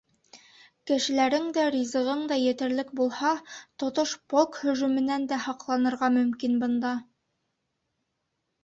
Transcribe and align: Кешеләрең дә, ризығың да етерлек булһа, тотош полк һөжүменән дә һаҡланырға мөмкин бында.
Кешеләрең 0.91 1.45
дә, 1.57 1.65
ризығың 1.75 2.23
да 2.31 2.39
етерлек 2.45 2.89
булһа, 3.01 3.35
тотош 3.85 4.17
полк 4.35 4.59
һөжүменән 4.65 5.29
дә 5.35 5.41
һаҡланырға 5.47 6.13
мөмкин 6.19 6.61
бында. 6.67 6.99